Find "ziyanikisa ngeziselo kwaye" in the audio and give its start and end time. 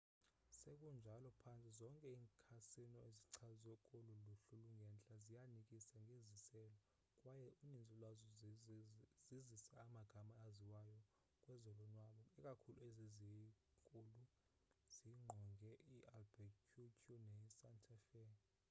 5.25-7.47